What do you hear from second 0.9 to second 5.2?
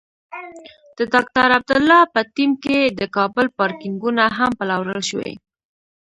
د ډاکټر عبدالله په ټیم کې د کابل پارکېنګونه هم پلورل